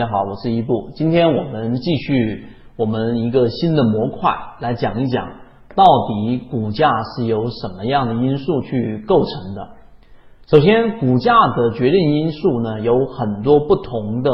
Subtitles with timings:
[0.00, 0.88] 大家好，我是一步。
[0.94, 5.28] 今天我们继续我们一个新的模块来讲一讲，
[5.76, 9.68] 到底股价是由什么样的因素去构成的。
[10.46, 14.30] 首先，股价的决定因素呢有很多不同的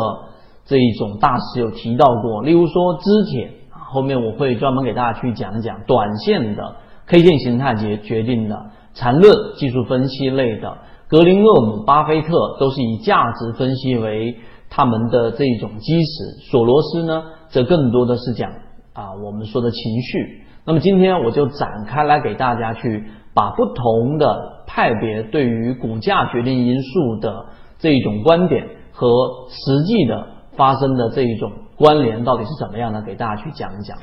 [0.66, 6.76] 这一种大师有提到过，例如说支铁，后面我会专门给大家去讲一讲短线的
[7.06, 10.78] K 线形态决决定的，缠论技术分析类的，
[11.08, 14.36] 格林厄姆、巴菲特都是以价值分析为。
[14.76, 18.52] 他们的这一种基石，索罗斯呢，则更多的是讲
[18.92, 20.42] 啊，我们说的情绪。
[20.66, 27.46] 那么今天我就展开来给大家去把不同的派别对于股价决定因素的
[27.78, 29.08] 这一种观点和
[29.48, 30.26] 实际的
[30.56, 33.96] 发生的这一种关联到底是怎么样的，给大家去讲一讲。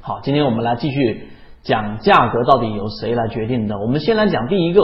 [0.00, 1.28] 好，今天我们来继续
[1.62, 3.78] 讲价格到底由谁来决定的。
[3.78, 4.82] 我们先来讲第一个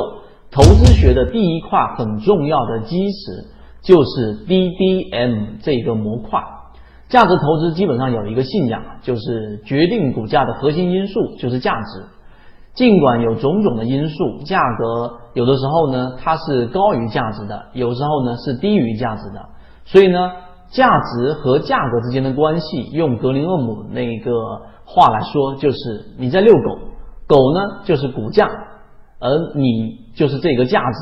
[0.52, 3.58] 投资学的第一块很重要的基石。
[3.82, 6.40] 就是 DDM 这个模块，
[7.08, 12.04] 价值投资基本上有一个信仰，就是决定股价的核心因素就是价值。
[12.74, 19.44] 尽管有种种的因素，价格有的时候呢它是高于价值的，有时候呢是低于价值的。
[19.84, 20.30] 所以呢，
[20.70, 24.30] 价值和价格之间的关系，用格林厄姆那个
[24.84, 25.78] 话来说，就是
[26.16, 26.78] 你在遛狗，
[27.26, 28.48] 狗呢就是股价，
[29.18, 30.98] 而你就是这个价值。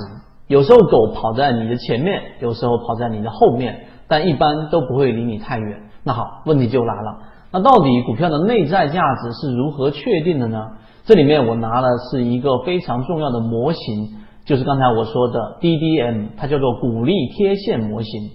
[0.49, 5.83] 有时候狗跑在你的前面，有时候跑在你的后面，但一般都不会离你太远。
[6.03, 7.19] 那好，问题就来了，
[7.53, 10.71] 那到底股票的内在价值是如何确定的呢？
[11.05, 18.31] 这里面我拿的是一个非常重要的模型，就是刚才我说的 DDM，它叫做鼓励贴现模型，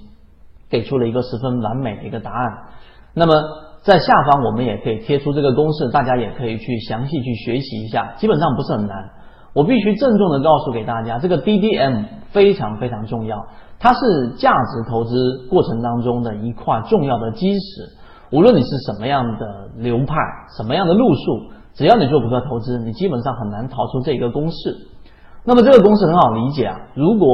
[0.69, 2.51] 给出了一个十分完美的一个答案。
[3.15, 3.33] 那么
[3.83, 9.09] 在下方我们也可以贴出这个公式，大家也可以去详细去学习一下，基本上不是很难。
[9.53, 13.45] 我必须郑重的告诉给大家，这个 DDM 非常非常重要，
[13.79, 17.89] 它是价值投资过程当中的一块重要的基石。
[18.31, 20.15] 无论你是什么样的流派，
[20.57, 21.21] 什么样的路数，
[21.75, 24.75] 只要你做股票投资，你基本上很难逃出这个公式。
[25.45, 27.27] 那么这个公式很好理解啊，如果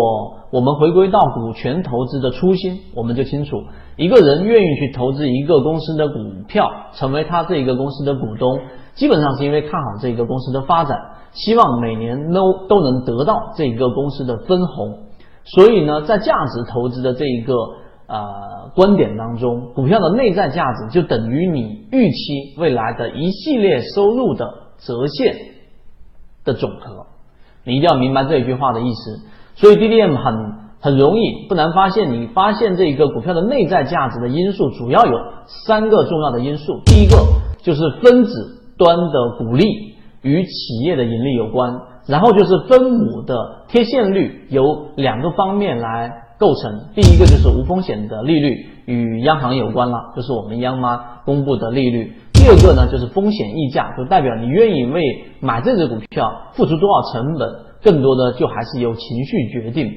[0.52, 3.56] 我们回归到股权投资的初心，我们就清楚，
[3.96, 6.16] 一个人愿意去投资一个公司的股
[6.50, 8.60] 票，成为他这一个公司的股东，
[8.96, 10.98] 基本上是因为看好这个公司的发展。
[11.32, 14.98] 希望每年都都能得到这个公司的分红，
[15.44, 17.54] 所以呢，在价值投资的这一个
[18.08, 24.46] 呃观点当中，股票的内在价值就等于你预期未来的一系列收入的
[24.80, 25.36] 折现
[26.44, 27.06] 的总和。
[27.64, 29.20] 你一定要明白这一句话的意思。
[29.56, 30.34] 所以 DDM 很
[30.82, 35.14] 很容易不难发现，你发现这个股票的内在价值的因素主要有
[35.68, 36.82] 三个重要的因素。
[36.86, 37.18] 第一个
[37.62, 39.90] 就是分子端的股利。
[40.22, 41.74] 与企业的盈利有关，
[42.08, 44.64] 然后就是分母的贴现率由
[44.96, 46.72] 两个方面来构成。
[46.94, 52.14] 第一个就是无风险的利率，与央行有关了，就是我们央妈公布的利率。
[52.34, 55.04] 第二个呢就是风险溢价，就代表你愿意为
[55.42, 57.50] 买这只股票付出多少成本，
[57.84, 59.92] 更多的就还是由情绪决定。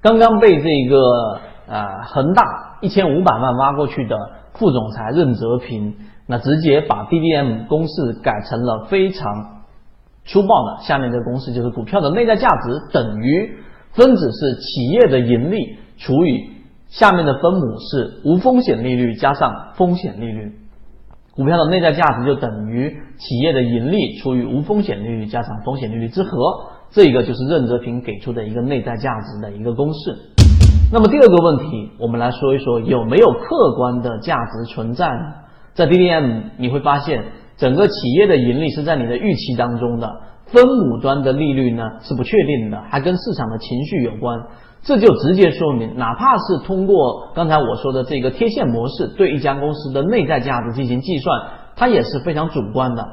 [0.00, 2.42] 刚刚被这个呃恒大
[2.80, 4.16] 一千五百万挖过去的
[4.54, 5.94] 副总裁任泽平，
[6.26, 9.57] 那直接把 BDM 公式改成了非常。
[10.28, 13.50] 粗暴的，下面这个公式就是股票的内在价值等于
[13.92, 16.50] 分子是企业的盈利除以
[16.88, 20.52] 下面的分母是无风险利率加上风险利率，
[21.34, 26.30] 股票的内在价值就等于企业的盈利除以无风险利率加上风险利率之和，
[26.90, 30.14] 这个就是任泽平给出的一个内在价值的一个公式。
[30.92, 35.34] 那么第二个问题，我们来说一说有没有客观的价值存在呢？
[35.72, 37.24] 在 DDM 你会发现。
[37.58, 44.40] 整个企业的盈利是在你的预期当中的，分母端的利率呢是不确定的，还跟市场的情绪有关。
[44.80, 51.42] 这就直接说明，哪怕是通过刚才我说的这个贴现模式对一家公司的内在价值进行计算，
[51.74, 53.04] 它也是非常主观的。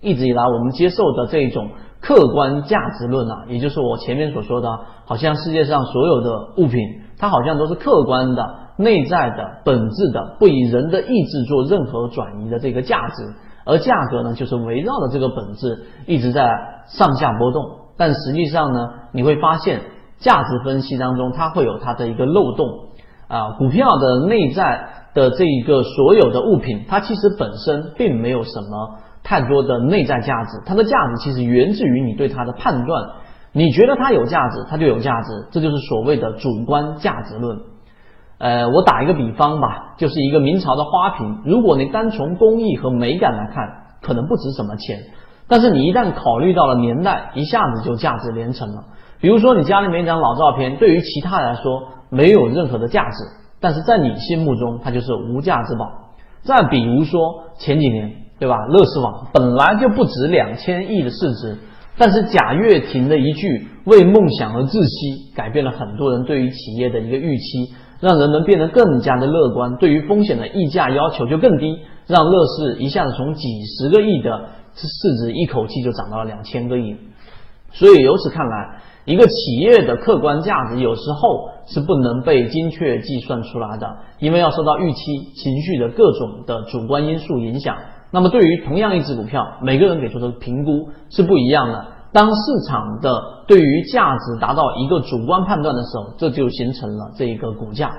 [0.00, 6.78] 一直以来我们接受的这种客观价值论啊，也就是我前面所说的，好像世界上所有的物品，
[7.18, 8.46] 它好像都是客观的、
[8.78, 13.14] 内在的、本质的，不以人的意志做任何转移的这个价值。
[13.66, 16.48] 而价格呢，就是围绕着这个本质一直在
[16.86, 17.62] 上下波动。
[17.98, 19.80] 但实际上呢，你会发现
[20.18, 22.66] 价值分析当中它会有它的一个漏洞
[23.28, 23.56] 啊。
[23.58, 33.10] 股票的内在的这一个所有的物品，它其实本身并没有什么太多的内在价值，它的价值其实源自于你对它的判断。
[33.52, 37.58] 你觉得它有价值，它就有价值，这就是所谓的主观价值论。
[38.38, 43.64] 呃，我打一个比方吧，就是一个明朝的花瓶，如果你单从工艺和美感来看，
[44.02, 44.98] 可能不值什么钱，
[45.48, 48.84] 但是你一旦考虑到了年代，一下子就价值连城了。
[49.20, 53.16] 比如说你家里面一张老照片，对于其他来说没有任何的价值，
[53.58, 55.86] 但是在你心目中它就是无价之宝。
[56.42, 57.20] 再比如说
[57.58, 58.56] 前几年，对吧？
[58.68, 61.56] 乐视网本来就不值两千亿的市值，
[61.96, 76.96] 但是贾跃亭的一句“为梦想而窒息”，改变了很多人对于企业的一个预期，让人们变得更加的乐观，对于风险的溢价要求就更低，让乐视一下子从几十个亿的市值一口气就涨到了两千个亿。
[77.72, 78.80] 所以由此看来。
[79.06, 84.98] 一个企业的客观价值有时候是不能被精确计算出来的，因为要受到预期、
[85.32, 87.76] 情绪的各种的主观因素影响。
[88.10, 91.86] 那么，对于同样一只股票，每个人给出的评估是不一样的。
[92.12, 93.10] 当市场的
[93.46, 97.90] 对于价值达到一个主观判断的时候，这就形成了这一个股价。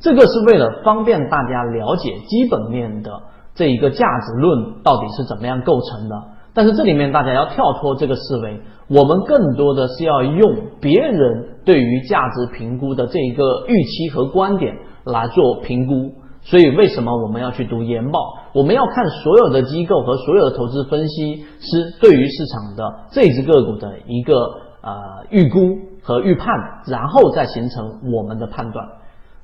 [0.00, 3.10] 这个是为了方便大家了解基本面的
[3.54, 6.22] 这一个价值论到底是怎么样构成的。
[6.52, 8.60] 但是这里面大家要跳脱这个思维。
[8.86, 16.12] 我们更多的是要用别人对于价值评估的这一个预期和观点来做评估，
[16.44, 18.20] 所以为什么我们要去读研报？
[18.52, 24.34] 我们要看所有的机构和所有的投资分析师对于市场的这只个股的一个
[24.82, 25.58] 呃预估
[26.02, 26.54] 和预判，
[26.86, 28.86] 然后再形成我们的判断。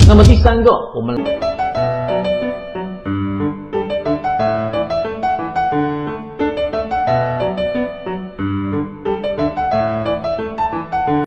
[0.06, 1.16] 那么第三个，我们。